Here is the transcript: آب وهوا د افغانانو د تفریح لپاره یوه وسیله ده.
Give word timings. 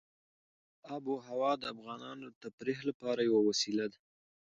آب 0.95 1.03
وهوا 1.13 1.51
د 1.57 1.63
افغانانو 1.73 2.25
د 2.29 2.35
تفریح 2.43 2.79
لپاره 2.89 3.19
یوه 3.29 3.41
وسیله 3.49 3.85
ده. 3.91 3.99